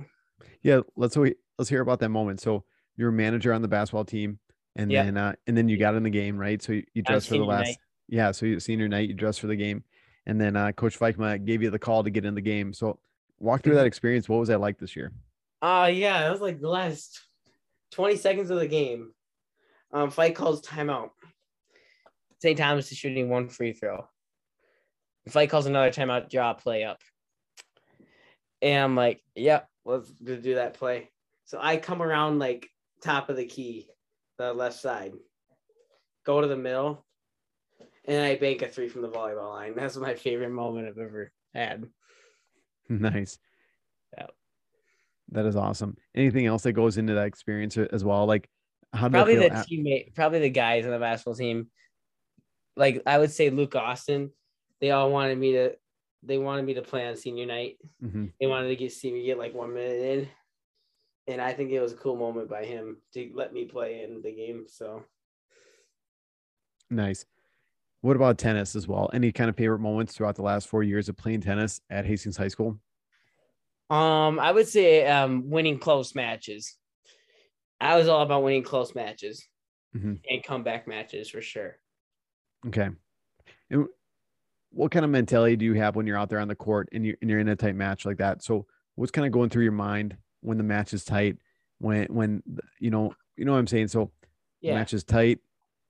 Yeah, 0.62 0.82
let's 0.96 1.18
let's 1.58 1.70
hear 1.70 1.82
about 1.82 2.00
that 2.00 2.10
moment. 2.10 2.42
So 2.42 2.64
you're 2.96 3.10
a 3.10 3.14
manager 3.14 3.54
on 3.54 3.62
the 3.62 3.68
basketball 3.68 4.06
team, 4.06 4.40
and 4.76 4.92
Yeah. 4.92 5.04
then 5.04 5.18
uh, 5.18 5.34
and 5.48 5.58
then 5.58 5.70
you 5.70 5.78
got 5.78 5.96
in 5.96 6.04
the 6.04 6.10
game, 6.10 6.38
right? 6.38 6.62
So 6.62 6.74
you, 6.74 6.84
you 6.94 7.02
dressed 7.02 7.30
for 7.30 7.38
the 7.38 7.46
last 7.46 7.68
night. 7.68 7.78
yeah. 8.08 8.32
So 8.32 8.46
you 8.46 8.60
senior 8.60 8.88
night, 8.88 9.10
you 9.10 9.16
dressed 9.16 9.40
for 9.40 9.48
the 9.48 9.56
game, 9.56 9.84
and 10.26 10.40
then 10.40 10.56
uh, 10.56 10.72
Coach 10.72 10.98
Fikema 11.00 11.44
gave 11.44 11.62
you 11.62 11.70
the 11.70 11.80
call 11.80 12.04
to 12.04 12.10
get 12.10 12.26
in 12.26 12.36
the 12.36 12.42
game. 12.42 12.74
So 12.74 13.00
walk 13.40 13.62
through 13.62 13.74
Mm-hmm. 13.74 13.78
that 13.80 13.88
experience. 13.88 14.30
What 14.30 14.40
was 14.40 14.50
that 14.50 14.60
like 14.62 14.78
this 14.80 14.96
year? 14.96 15.12
Uh 15.62 15.90
yeah, 15.94 16.28
it 16.28 16.32
was 16.32 16.42
like 16.42 16.60
the 16.60 16.70
last 16.70 17.22
20 17.92 18.18
seconds 18.18 18.50
of 18.50 18.60
the 18.60 18.68
game. 18.68 19.12
Um, 19.94 20.10
Fike 20.10 20.36
calls 20.36 20.62
timeout. 20.62 21.12
St. 22.42 22.58
Thomas 22.58 22.92
is 22.92 22.98
shooting 22.98 23.30
one 23.30 23.48
free 23.48 23.72
throw. 23.74 24.08
Fike 25.30 25.50
calls 25.50 25.66
another 25.66 25.90
timeout, 25.90 26.30
draw 26.30 26.52
a 26.52 26.56
play 26.56 26.84
up. 26.84 27.00
And 28.62 28.84
I'm 28.84 28.96
like, 28.96 29.24
yep, 29.36 29.68
let's 29.86 30.10
do 30.10 30.56
that 30.56 30.76
play. 30.76 31.10
So 31.46 31.60
I 31.62 31.78
come 31.78 32.02
around 32.02 32.40
like 32.40 32.70
top 33.02 33.30
of 33.30 33.36
the 33.38 33.46
key, 33.46 33.88
the 34.38 34.54
left 34.54 34.80
side, 34.80 35.14
go 36.26 36.42
to 36.42 36.48
the 36.48 36.58
middle, 36.58 37.06
and 38.06 38.24
I 38.24 38.36
bank 38.36 38.62
a 38.62 38.68
three 38.68 38.90
from 38.90 39.02
the 39.02 39.10
volleyball 39.10 39.50
line. 39.50 39.74
That's 39.78 39.98
my 39.98 40.16
favorite 40.16 40.50
moment 40.50 40.88
I've 40.88 40.98
ever 40.98 41.32
had. 41.54 41.86
nice. 42.90 43.38
Yeah. 44.18 44.28
That 45.32 45.46
is 45.46 45.56
awesome. 45.56 45.98
Anything 46.16 46.46
else 46.46 46.64
that 46.64 46.74
goes 46.74 46.98
into 46.98 47.14
that 47.16 47.28
experience 47.28 47.78
as 47.78 48.04
well? 48.04 48.26
Like 48.26 48.50
how 48.94 49.10
probably 49.10 49.36
the 49.36 49.50
feel? 49.50 49.54
a- 49.54 49.66
teammate, 49.66 50.16
probably 50.16 50.40
the 50.40 50.50
guys 50.50 50.86
on 50.86 50.92
the 50.92 51.00
basketball 51.00 51.36
team. 51.36 51.68
Like 52.76 53.02
I 53.06 53.18
would 53.18 53.32
say, 53.32 53.50
Luke 53.50 53.76
Austin. 53.76 54.32
They 54.82 54.92
all 54.92 55.12
wanted 55.12 55.38
me 55.38 55.54
to. 55.54 55.78
They 56.24 56.38
wanted 56.38 56.66
me 56.66 56.76
to 56.76 56.82
play 56.82 57.08
on 57.08 57.16
senior 57.16 57.46
night. 57.46 57.78
Mhm. 58.02 58.34
They 58.40 58.48
wanted 58.48 58.70
to 58.70 58.76
get 58.76 58.92
see 58.94 59.12
me 59.12 59.26
get 59.26 59.38
like 59.38 59.54
one 59.54 59.74
minute 59.74 60.02
in, 60.02 60.30
and 61.34 61.42
I 61.42 61.54
think 61.54 61.72
it 61.72 61.82
was 61.82 61.94
a 61.94 61.98
cool 61.98 62.16
moment 62.16 62.50
by 62.50 62.66
him 62.66 63.02
to 63.14 63.32
let 63.34 63.54
me 63.54 63.66
play 63.66 64.04
in 64.04 64.22
the 64.22 64.32
game. 64.32 64.66
So 64.68 65.06
Nice. 66.90 67.26
What 68.02 68.16
about 68.16 68.38
tennis 68.38 68.76
as 68.76 68.88
well? 68.88 69.10
Any 69.14 69.32
kind 69.32 69.50
of 69.50 69.56
favorite 69.56 69.80
moments 69.80 70.14
throughout 70.16 70.36
the 70.36 70.42
last 70.44 70.68
four 70.68 70.84
years 70.84 71.10
of 71.10 71.18
playing 71.18 71.42
tennis 71.42 71.82
at 71.90 72.06
Hastings 72.06 72.38
High 72.38 72.50
School? 72.50 72.80
Um, 73.90 74.40
I 74.40 74.52
would 74.52 74.68
say 74.68 75.08
um 75.08 75.50
winning 75.50 75.80
close 75.80 76.16
matches. 76.16 76.78
I 77.80 77.98
was 77.98 78.08
all 78.08 78.22
about 78.22 78.44
winning 78.44 78.64
close 78.64 78.96
matches 78.96 79.48
Mhm. 79.96 80.22
and 80.30 80.44
comeback 80.44 80.88
matches 80.88 81.30
for 81.30 81.42
sure. 81.42 81.80
Okay. 82.68 82.90
And 83.70 83.88
what 84.74 84.92
kind 84.92 85.06
of 85.06 85.12
mentality 85.12 85.56
do 85.56 85.66
you 85.66 85.74
have 85.76 85.96
when 85.96 86.08
you're 86.08 86.18
out 86.18 86.30
there 86.30 86.40
on 86.40 86.48
the 86.48 86.56
court 86.56 86.90
and 86.92 87.06
you're, 87.06 87.16
and 87.22 87.30
you're 87.30 87.40
in 87.40 87.48
a 87.48 87.56
tight 87.56 87.76
match 87.76 88.06
like 88.06 88.18
that? 88.18 88.44
So 88.44 88.66
what's 88.96 89.12
kind 89.12 89.26
of 89.26 89.32
going 89.32 89.50
through 89.50 89.64
your 89.64 89.72
mind 89.72 90.18
when 90.42 90.58
the 90.58 90.64
match 90.64 90.94
is 90.94 91.06
tight, 91.06 91.38
when, 91.78 92.06
when, 92.08 92.44
you 92.80 92.90
know, 92.90 93.14
you 93.38 93.46
know 93.46 93.52
what 93.54 93.60
I'm 93.60 93.68
saying? 93.68 93.90
So 93.90 94.12
Yeah, 94.62 94.74
match 94.74 94.94
is 94.94 95.04
tight. 95.04 95.40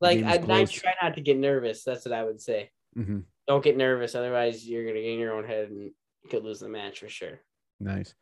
like 0.01 0.23
I, 0.23 0.33
I 0.35 0.65
try 0.65 0.93
not 1.01 1.15
to 1.15 1.21
get 1.21 1.37
nervous. 1.37 1.83
That's 1.83 2.05
what 2.05 2.13
I 2.13 2.23
would 2.23 2.41
say. 2.41 2.71
hmm 2.93 3.19
Don't 3.47 3.63
get 3.63 3.77
nervous, 3.77 4.15
otherwise 4.15 4.67
you're 4.67 4.85
gonna 4.85 5.01
get 5.01 5.11
in 5.13 5.19
your 5.19 5.33
own 5.33 5.45
head 5.45 5.69
and 5.69 5.79
you 5.79 5.91
could 6.29 6.43
lose 6.43 6.59
the 6.59 6.69
match 6.69 6.99
for 6.99 7.09
sure. 7.09 7.39
Nice. 7.79 8.15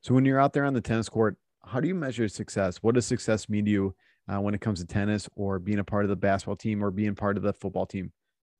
So 0.00 0.14
when 0.14 0.24
you're 0.24 0.40
out 0.40 0.52
there 0.52 0.64
on 0.64 0.74
the 0.74 0.80
tennis 0.80 1.08
court, 1.08 1.36
how 1.64 1.80
do 1.80 1.88
you 1.88 1.94
measure 1.94 2.28
success? 2.28 2.78
What 2.82 2.94
does 2.94 3.06
success 3.06 3.48
mean 3.48 3.64
to 3.64 3.70
you 3.70 3.94
uh, 4.28 4.40
when 4.40 4.54
it 4.54 4.60
comes 4.60 4.78
to 4.80 4.86
tennis 4.86 5.28
or 5.34 5.58
being 5.58 5.80
a 5.80 5.84
part 5.84 6.04
of 6.04 6.08
the 6.08 6.16
basketball 6.16 6.56
team 6.56 6.84
or 6.84 6.90
being 6.90 7.14
part 7.14 7.36
of 7.36 7.42
the 7.42 7.52
football 7.52 7.86
team? 7.86 8.12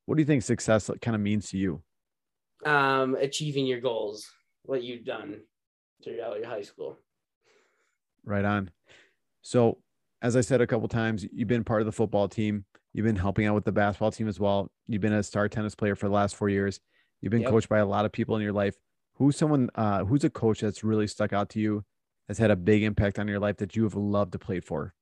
What 0.07 0.17
do 0.17 0.23
you 0.23 0.27
think 0.27 0.43
success 0.43 0.91
kind 1.01 1.15
of 1.15 1.21
means 1.21 1.51
to 1.51 1.59
you? 1.59 1.83
Um, 2.67 3.15
achieving 3.17 3.67
your 3.67 3.81
goals, 3.81 4.27
what 4.63 4.83
you've 4.83 5.05
done 5.05 5.41
throughout 6.03 6.39
your 6.39 6.47
high 6.49 6.63
school. 6.63 6.99
Right 8.25 8.45
on. 8.45 8.71
So, 9.43 9.79
as 10.23 10.37
I 10.37 10.41
said 10.41 10.61
a 10.61 10.67
couple 10.67 10.89
times, 10.89 11.27
you've 11.33 11.49
been 11.49 11.65
part 11.65 11.83
of 11.83 11.87
the 11.87 11.93
football 11.93 12.29
team. 12.29 12.65
You've 12.93 13.05
been 13.05 13.17
helping 13.17 13.47
out 13.47 13.55
with 13.55 13.65
the 13.65 13.73
basketball 13.73 14.13
team 14.13 14.29
as 14.29 14.41
well. 14.41 14.71
You've 14.87 15.03
been 15.03 15.13
a 15.13 15.23
star 15.23 15.49
tennis 15.49 15.75
player 15.75 15.95
for 15.97 16.07
the 16.09 16.15
last 16.15 16.37
four 16.37 16.49
years. 16.49 16.81
You've 17.21 17.31
been 17.33 17.43
Yep. 17.43 17.51
coached 17.51 17.69
by 17.69 17.79
a 17.79 17.87
lot 17.87 18.05
of 18.05 18.13
people 18.13 18.37
in 18.37 18.43
your 18.43 18.53
life. 18.53 18.77
Who's 19.15 19.37
someone? 19.37 19.71
Uh, 19.75 20.05
who's 20.05 20.25
a 20.25 20.31
coach 20.31 20.61
that's 20.61 20.85
really 20.85 21.07
stuck 21.07 21.33
out 21.33 21.51
to 21.51 21.61
you? 21.61 21.85
Has 22.29 22.39
had 22.39 22.51
a 22.51 22.57
big 22.57 22.83
impact 22.83 23.19
on 23.19 23.29
your 23.29 23.39
life 23.39 23.59
that 23.59 23.77
you 23.77 23.83
have 23.85 23.95
loved 23.95 24.33
to 24.33 24.39
play 24.39 24.61
for? 24.61 24.95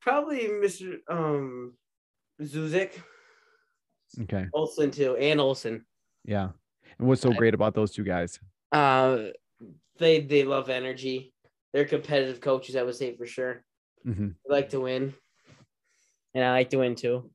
Probably 0.00 0.40
Mr. 0.48 0.98
Um 1.08 1.76
Zuzik, 2.40 3.02
Okay. 4.22 4.46
Olson 4.52 4.90
too, 4.90 5.16
and 5.16 5.40
Olson. 5.40 5.84
Yeah. 6.24 6.48
And 6.98 7.08
what's 7.08 7.20
so 7.22 7.32
great 7.32 7.54
about 7.54 7.74
those 7.74 7.92
two 7.92 8.04
guys? 8.04 8.38
Uh, 8.72 9.26
they 9.98 10.20
they 10.20 10.44
love 10.44 10.68
energy. 10.70 11.32
they're 11.72 11.84
competitive 11.84 12.40
coaches. 12.40 12.76
I 12.76 12.82
would 12.82 12.96
say 12.96 13.16
for 13.16 13.26
sure. 13.26 13.64
Mm-hmm. 14.06 14.28
They 14.28 14.54
like 14.54 14.70
to 14.70 14.80
win, 14.80 15.14
and 16.34 16.44
I 16.44 16.50
like 16.52 16.70
to 16.70 16.78
win 16.78 16.94
too. 16.94 17.30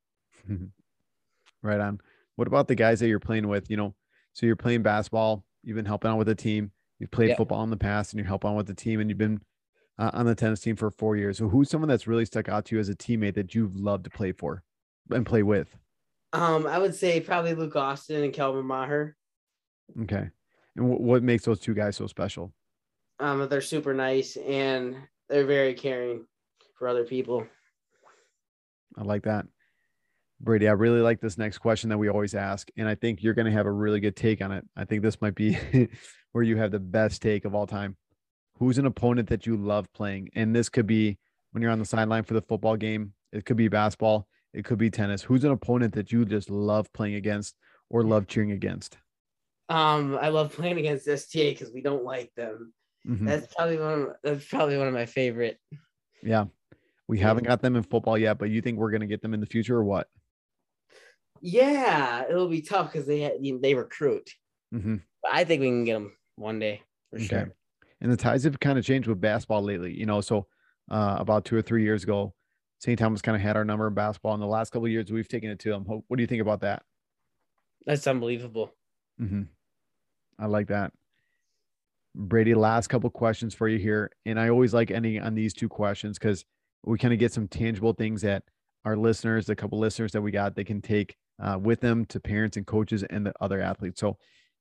right 1.62 1.80
on. 1.80 2.00
What 2.36 2.48
about 2.48 2.68
the 2.68 2.76
guys 2.76 3.00
that 3.00 3.08
you're 3.08 3.20
playing 3.20 3.48
with? 3.48 3.70
You 3.70 3.78
know, 3.78 3.96
so 4.34 4.46
you're 4.46 4.56
playing 4.56 4.84
basketball. 4.84 5.46
You've 5.64 5.76
been 5.78 5.86
helping 5.86 6.12
out 6.12 6.18
with 6.18 6.28
the 6.28 6.36
team. 6.36 6.72
You've 7.00 7.12
played 7.12 7.30
Yeah. 7.30 7.36
football 7.38 7.64
in 7.64 7.70
the 7.70 7.78
past, 7.78 8.14
and 8.14 8.20
you're 8.20 8.28
helping 8.28 8.52
out 8.52 8.58
with 8.58 8.68
the 8.68 8.74
team, 8.74 9.00
and 9.00 9.10
you've 9.10 9.18
been 9.18 9.42
uh, 9.98 10.12
on 10.14 10.26
the 10.26 10.36
tennis 10.36 10.60
team 10.60 10.76
for 10.76 10.92
four 10.92 11.16
years. 11.16 11.38
So, 11.38 11.48
who's 11.48 11.70
someone 11.70 11.88
that's 11.88 12.08
really 12.08 12.26
stuck 12.26 12.50
out 12.50 12.66
to 12.66 12.76
you 12.76 12.80
as 12.82 12.90
a 12.90 12.96
teammate 12.96 13.36
that 13.36 13.56
you've 13.56 13.76
loved 13.78 14.04
to 14.06 14.10
play 14.10 14.32
for 14.34 14.62
and 15.12 15.26
play 15.26 15.44
with? 15.44 15.76
Um, 16.36 16.68
I 16.68 16.78
would 16.78 16.94
say 16.94 17.22
probably 17.22 17.54
Luke 17.54 17.78
Austin 17.78 18.24
and 18.24 18.34
Kelvin 18.34 18.66
Maher. 18.66 19.16
Okay, 20.02 20.30
and 20.76 20.86
wh- 20.86 21.00
what 21.00 21.24
makes 21.24 21.46
those 21.46 21.62
two 21.62 21.74
guys 21.74 21.96
so 21.96 22.08
special? 22.08 22.54
Um, 23.22 23.48
they're 23.48 23.62
super 23.62 23.94
nice 23.94 24.36
and 24.36 24.98
they're 25.30 25.46
very 25.46 25.74
caring 25.74 26.26
for 26.78 26.90
other 26.90 27.06
people. 27.06 27.48
I 28.98 29.04
like 29.04 29.24
that. 29.24 29.46
Brady, 30.42 30.68
I 30.68 30.74
really 30.74 31.00
like 31.00 31.22
this 31.22 31.38
next 31.38 31.60
question 31.60 31.90
that 31.90 31.98
we 31.98 32.10
always 32.10 32.36
ask, 32.36 32.68
and 32.76 32.90
I 32.90 32.96
think 32.96 33.24
you're 33.24 33.34
going 33.34 33.46
to 33.46 33.52
have 33.54 33.66
a 33.66 33.72
really 33.72 34.02
good 34.02 34.18
take 34.18 34.42
on 34.42 34.52
it. 34.52 34.66
I 34.76 34.84
think 34.84 35.02
this 35.02 35.22
might 35.22 35.36
be 35.36 35.58
where 36.34 36.44
you 36.44 36.58
have 36.58 36.72
the 36.72 36.80
best 36.80 37.22
take 37.22 37.46
of 37.46 37.56
all 37.56 37.66
time. 37.66 37.96
Who's 38.60 38.78
an 38.78 38.86
opponent 38.86 39.30
that 39.30 39.46
you 39.46 39.56
love 39.56 39.92
playing? 39.94 40.32
And 40.36 40.54
this 40.54 40.68
could 40.68 40.86
be 40.86 41.18
when 41.52 41.62
you're 41.62 41.72
on 41.72 41.80
the 41.80 41.86
sideline 41.86 42.24
for 42.24 42.34
the 42.34 42.42
football 42.42 42.76
game, 42.76 43.14
it 43.32 43.46
could 43.46 43.56
be 43.56 43.70
basketball, 43.70 44.28
it 44.56 44.64
could 44.64 44.78
be 44.78 44.90
tennis. 44.90 45.22
Who's 45.22 45.44
an 45.44 45.52
opponent 45.52 45.94
that 45.96 46.12
you 46.12 46.24
just 46.26 46.50
love 46.50 46.92
playing 46.94 47.16
against 47.16 47.56
or 47.90 48.04
love 48.04 48.26
cheering 48.26 48.52
against? 48.52 48.98
Um, 49.68 50.18
I 50.20 50.30
love 50.30 50.54
playing 50.54 50.78
against 50.78 51.08
STA 51.08 51.52
because 51.52 51.74
we 51.74 51.82
don't 51.82 52.06
like 52.06 52.32
them. 52.36 52.74
Mhm. 53.06 53.26
That's 53.28 53.54
probably 53.54 53.78
one. 53.78 54.02
Of, 54.02 54.08
that's 54.24 54.48
probably 54.48 54.78
one 54.78 54.88
of 54.88 54.94
my 54.94 55.06
favorite. 55.06 55.60
Yeah. 56.24 56.46
We 57.08 57.20
haven't 57.20 57.44
got 57.44 57.62
them 57.62 57.76
in 57.76 57.84
football 57.84 58.18
yet, 58.18 58.40
but 58.40 58.50
you 58.50 58.62
think 58.62 58.80
we're 58.80 58.90
going 58.92 59.02
to 59.02 59.08
get 59.08 59.22
them 59.22 59.34
in 59.34 59.40
the 59.40 59.46
future 59.46 59.76
or 59.76 59.84
what? 59.84 60.08
Yeah, 61.42 62.24
it'll 62.28 62.48
be 62.48 62.62
tough 62.62 62.92
because 62.92 63.06
they 63.06 63.38
they 63.62 63.76
recruit. 63.76 64.32
Mhm. 64.74 65.02
But 65.22 65.34
I 65.34 65.44
think 65.44 65.62
we 65.62 65.68
can 65.68 65.84
get 65.84 65.94
them 65.96 66.18
one 66.36 66.60
day 66.60 66.82
for 67.12 67.18
Okay. 67.18 67.26
sure. 67.28 67.56
And 68.02 68.12
the 68.12 68.18
ties 68.18 68.44
have 68.46 68.60
kind 68.60 68.80
of 68.80 68.86
changed 68.86 69.08
with 69.08 69.22
basketball 69.22 69.62
lately, 69.62 69.94
you 69.94 70.06
know. 70.06 70.22
So 70.22 70.48
uh, 70.90 71.18
about 71.20 71.46
two 71.46 71.56
or 71.56 71.62
three 71.62 71.84
years 71.84 72.04
ago, 72.04 72.34
St. 72.80 73.00
Thomas 73.00 73.22
kind 73.22 73.36
of 73.36 73.42
had 73.42 73.56
our 73.56 73.66
number 73.66 73.88
in 73.88 73.94
basketball. 73.94 74.34
In 74.34 74.40
the 74.40 74.48
last 74.48 74.72
couple 74.72 74.86
of 74.86 74.92
years, 74.92 75.12
we've 75.12 75.28
taken 75.28 75.50
it 75.50 75.60
to 75.60 75.70
them. 75.70 75.86
What 75.86 76.18
do 76.18 76.22
you 76.22 76.28
think 76.28 76.42
about 76.42 76.62
that? 76.62 76.84
That's 77.86 78.06
unbelievable. 78.08 78.72
hmm 79.18 79.44
I 80.38 80.48
like 80.48 80.68
that. 80.68 80.92
Brady, 82.14 82.54
last 82.54 82.88
couple 82.88 83.10
questions 83.10 83.54
for 83.54 83.68
you 83.68 83.78
here. 83.78 84.12
And 84.26 84.40
I 84.40 84.50
always 84.50 84.74
like 84.74 84.92
ending 84.92 85.22
on 85.22 85.36
these 85.36 85.54
two 85.54 85.70
questions 85.70 86.18
because 86.18 86.44
we 86.86 86.98
kind 86.98 87.14
of 87.14 87.20
get 87.20 87.32
some 87.32 87.48
tangible 87.48 87.94
things 87.94 88.22
that 88.22 88.44
our 88.84 88.96
listeners, 88.96 89.46
the 89.46 89.56
couple 89.56 89.80
listeners 89.80 90.12
that 90.12 90.22
we 90.22 90.32
got, 90.32 90.56
they 90.56 90.64
can 90.64 90.82
take 90.82 91.16
uh, 91.42 91.58
with 91.60 91.82
them 91.82 92.06
to 92.06 92.20
parents 92.20 92.58
and 92.58 92.68
coaches 92.68 93.04
and 93.04 93.26
the 93.26 93.34
other 93.42 93.62
athletes. 93.62 94.00
So 94.00 94.18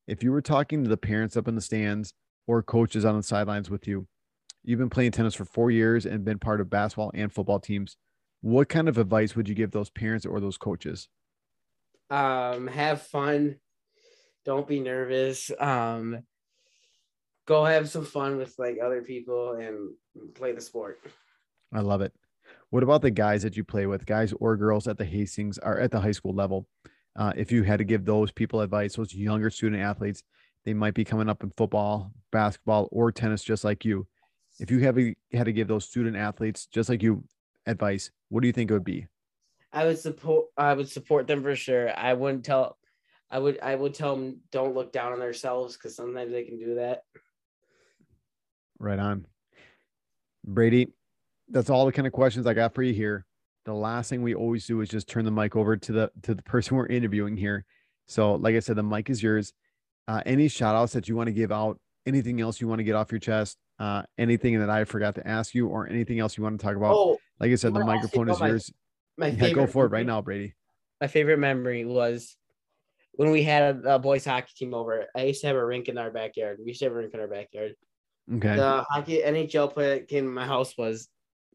if 0.06 0.22
you 0.22 0.32
were 0.32 0.42
talking 0.42 0.82
to 0.82 0.90
the 0.90 0.96
parents 0.96 1.36
up 1.36 1.48
in 1.48 1.54
the 1.54 1.60
stands 1.60 2.14
or 2.46 2.62
coaches 2.62 3.04
on 3.04 3.16
the 3.16 3.22
sidelines 3.22 3.70
with 3.70 3.86
you, 3.86 4.06
you've 4.64 4.78
been 4.78 4.90
playing 4.90 5.12
tennis 5.12 5.34
for 5.34 5.44
four 5.44 5.70
years 5.70 6.06
and 6.06 6.24
been 6.24 6.38
part 6.38 6.60
of 6.60 6.70
basketball 6.70 7.12
and 7.14 7.32
football 7.32 7.60
teams. 7.60 7.96
What 8.40 8.68
kind 8.68 8.88
of 8.88 8.98
advice 8.98 9.36
would 9.36 9.48
you 9.48 9.54
give 9.54 9.70
those 9.70 9.90
parents 9.90 10.26
or 10.26 10.40
those 10.40 10.58
coaches? 10.58 11.08
Um, 12.10 12.66
have 12.66 13.02
fun. 13.02 13.56
Don't 14.44 14.68
be 14.68 14.80
nervous. 14.80 15.50
Um, 15.58 16.24
go 17.46 17.64
have 17.64 17.88
some 17.88 18.04
fun 18.04 18.36
with 18.36 18.54
like 18.58 18.78
other 18.82 19.02
people 19.02 19.52
and 19.52 20.34
play 20.34 20.52
the 20.52 20.60
sport. 20.60 21.00
I 21.72 21.80
love 21.80 22.00
it. 22.00 22.12
What 22.70 22.82
about 22.82 23.02
the 23.02 23.10
guys 23.10 23.42
that 23.42 23.56
you 23.56 23.64
play 23.64 23.86
with, 23.86 24.04
guys 24.04 24.34
or 24.40 24.56
girls 24.56 24.88
at 24.88 24.98
the 24.98 25.04
Hastings 25.04 25.58
or 25.58 25.78
at 25.78 25.90
the 25.90 26.00
high 26.00 26.12
school 26.12 26.34
level? 26.34 26.66
Uh, 27.16 27.32
if 27.36 27.52
you 27.52 27.62
had 27.62 27.78
to 27.78 27.84
give 27.84 28.04
those 28.04 28.32
people 28.32 28.60
advice, 28.60 28.96
those 28.96 29.14
younger 29.14 29.48
student 29.48 29.80
athletes, 29.80 30.22
they 30.64 30.74
might 30.74 30.94
be 30.94 31.04
coming 31.04 31.28
up 31.28 31.42
in 31.42 31.52
football, 31.56 32.12
basketball, 32.32 32.88
or 32.90 33.12
tennis, 33.12 33.44
just 33.44 33.64
like 33.64 33.84
you. 33.84 34.06
If 34.60 34.70
you 34.70 34.80
have 34.80 34.96
had 35.32 35.46
to 35.46 35.52
give 35.52 35.68
those 35.68 35.84
student 35.84 36.16
athletes, 36.16 36.66
just 36.66 36.88
like 36.88 37.02
you, 37.02 37.24
advice, 37.66 38.10
what 38.28 38.40
do 38.40 38.46
you 38.46 38.52
think 38.52 38.70
it 38.70 38.74
would 38.74 38.84
be? 38.84 39.06
I 39.72 39.86
would 39.86 39.98
support. 39.98 40.46
I 40.56 40.72
would 40.74 40.88
support 40.88 41.26
them 41.26 41.42
for 41.42 41.56
sure. 41.56 41.96
I 41.98 42.14
wouldn't 42.14 42.44
tell. 42.44 42.78
I 43.30 43.38
would. 43.40 43.58
I 43.60 43.74
would 43.74 43.94
tell 43.94 44.14
them 44.14 44.40
don't 44.52 44.74
look 44.74 44.92
down 44.92 45.12
on 45.12 45.18
themselves 45.18 45.76
because 45.76 45.96
sometimes 45.96 46.30
they 46.30 46.44
can 46.44 46.58
do 46.58 46.76
that. 46.76 47.02
Right 48.78 48.98
on. 48.98 49.26
Brady, 50.46 50.88
that's 51.48 51.70
all 51.70 51.86
the 51.86 51.92
kind 51.92 52.06
of 52.06 52.12
questions 52.12 52.46
I 52.46 52.54
got 52.54 52.74
for 52.74 52.82
you 52.82 52.94
here. 52.94 53.26
The 53.64 53.74
last 53.74 54.10
thing 54.10 54.22
we 54.22 54.34
always 54.34 54.66
do 54.66 54.80
is 54.82 54.90
just 54.90 55.08
turn 55.08 55.24
the 55.24 55.30
mic 55.30 55.56
over 55.56 55.76
to 55.76 55.92
the 55.92 56.10
to 56.22 56.34
the 56.34 56.42
person 56.42 56.76
we're 56.76 56.86
interviewing 56.86 57.36
here. 57.36 57.64
So, 58.06 58.34
like 58.34 58.54
I 58.54 58.60
said, 58.60 58.76
the 58.76 58.82
mic 58.82 59.10
is 59.10 59.22
yours. 59.22 59.52
Uh, 60.06 60.22
any 60.26 60.48
shout 60.48 60.76
outs 60.76 60.92
that 60.92 61.08
you 61.08 61.16
want 61.16 61.28
to 61.28 61.32
give 61.32 61.50
out, 61.50 61.80
anything 62.06 62.40
else 62.40 62.60
you 62.60 62.68
want 62.68 62.78
to 62.78 62.84
get 62.84 62.94
off 62.94 63.10
your 63.10 63.18
chest, 63.18 63.56
uh, 63.78 64.02
anything 64.18 64.58
that 64.60 64.70
I 64.70 64.84
forgot 64.84 65.14
to 65.16 65.26
ask 65.26 65.54
you, 65.54 65.68
or 65.68 65.88
anything 65.88 66.20
else 66.20 66.36
you 66.36 66.42
want 66.44 66.58
to 66.60 66.64
talk 66.66 66.76
about. 66.76 66.94
Oh, 66.94 67.18
like 67.40 67.50
I 67.50 67.54
said, 67.56 67.74
the 67.74 67.80
wanna 67.80 67.92
ask 67.92 68.14
you 68.14 68.20
microphone 68.20 68.28
is 68.30 68.40
my- 68.40 68.48
yours. 68.48 68.72
my 69.16 69.26
Yeah, 69.28 69.32
favorite. 69.34 69.54
go 69.54 69.66
for 69.66 69.86
it 69.86 69.90
right 69.90 70.06
now, 70.06 70.20
Brady. 70.22 70.54
My 71.00 71.06
favorite 71.08 71.38
memory 71.38 71.84
was 71.84 72.36
when 73.12 73.30
we 73.30 73.42
had 73.42 73.76
a, 73.84 73.94
a 73.96 73.98
boys 73.98 74.24
hockey 74.24 74.52
team 74.56 74.74
over. 74.74 75.06
I 75.14 75.24
used 75.24 75.40
to 75.42 75.48
have 75.48 75.56
a 75.56 75.64
rink 75.64 75.88
in 75.88 75.98
our 75.98 76.10
backyard. 76.10 76.58
We 76.60 76.66
used 76.68 76.80
to 76.80 76.86
have 76.86 76.92
a 76.94 76.96
rink 76.96 77.12
in 77.14 77.20
our 77.20 77.28
backyard. 77.28 77.74
Okay. 78.32 78.56
The 78.56 78.84
hockey 78.88 79.20
NHL 79.24 79.72
player 79.72 79.96
that 79.96 80.08
came 80.08 80.24
to 80.24 80.30
my 80.30 80.46
house 80.46 80.78
was 80.78 81.08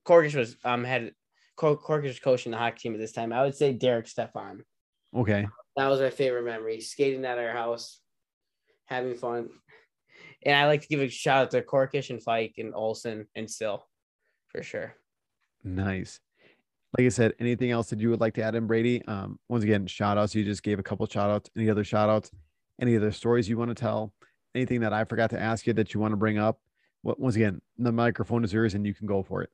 Corkish 0.06 0.36
was 0.36 0.56
um 0.64 0.84
had 0.84 1.14
Corkish 1.58 2.04
was 2.04 2.20
coaching 2.20 2.52
the 2.52 2.58
hockey 2.58 2.80
team 2.80 2.94
at 2.94 3.00
this 3.00 3.12
time. 3.12 3.34
I 3.34 3.44
would 3.44 3.56
say 3.56 3.74
Derek 3.74 4.08
Stepan. 4.08 4.64
Okay. 5.16 5.48
That 5.78 5.88
was 5.88 6.00
my 6.00 6.10
favorite 6.12 6.44
memory. 6.46 6.80
Skating 6.82 7.26
at 7.26 7.38
our 7.40 7.52
house, 7.52 8.00
having 8.86 9.16
fun. 9.16 9.50
And 10.44 10.56
I 10.56 10.68
like 10.68 10.82
to 10.82 10.88
give 10.88 11.02
a 11.02 11.10
shout 11.10 11.44
out 11.44 11.52
to 11.52 11.62
Corkish 11.62 12.10
and 12.10 12.22
Fike 12.22 12.56
and 12.58 12.74
Olson 12.74 13.28
and 13.36 13.50
Still 13.50 13.86
for 14.50 14.64
sure. 14.64 14.96
Nice. 15.64 16.20
Like 16.98 17.06
I 17.06 17.10
said, 17.10 17.34
anything 17.40 17.72
else 17.72 17.90
that 17.92 18.00
you 18.00 18.10
would 18.10 18.22
like 18.22 18.34
to 18.36 18.44
add 18.44 18.56
in, 18.56 18.66
Brady? 18.66 19.06
Um, 19.06 19.38
once 19.48 19.64
again, 19.64 19.86
shout 19.86 20.18
outs. 20.18 20.34
You 20.34 20.44
just 20.44 20.64
gave 20.64 20.80
a 20.80 20.84
couple 20.84 21.06
shout 21.06 21.30
outs. 21.30 21.50
Any 21.56 21.70
other 21.70 21.84
shout 21.84 22.10
outs? 22.10 22.32
Any 22.82 22.96
other 22.96 23.12
stories 23.12 23.48
you 23.48 23.58
want 23.58 23.70
to 23.70 23.76
tell? 23.76 24.14
Anything 24.56 24.80
that 24.82 24.94
I 24.94 25.04
forgot 25.04 25.30
to 25.32 25.40
ask 25.40 25.68
you 25.68 25.74
that 25.74 25.94
you 25.94 26.00
want 26.00 26.14
to 26.14 26.18
bring 26.18 26.40
up? 26.40 26.60
What 27.02 27.20
once 27.20 27.36
again, 27.36 27.62
the 27.78 27.92
microphone 27.92 28.44
is 28.44 28.52
yours 28.52 28.74
and 28.74 28.86
you 28.86 28.94
can 28.94 29.06
go 29.06 29.22
for 29.22 29.44
it. 29.44 29.50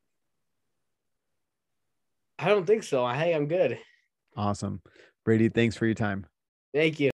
I 2.39 2.47
don't 2.47 2.65
think 2.65 2.83
so. 2.83 3.03
I 3.03 3.19
think 3.19 3.35
I'm 3.35 3.47
good. 3.47 3.79
Awesome. 4.37 4.81
Brady, 5.25 5.49
thanks 5.49 5.75
for 5.75 5.85
your 5.85 5.95
time. 5.95 6.25
Thank 6.73 6.99
you. 6.99 7.11